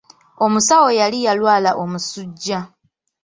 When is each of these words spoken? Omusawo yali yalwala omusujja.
Omusawo 0.45 0.87
yali 0.99 1.17
yalwala 1.25 1.71
omusujja. 1.83 2.59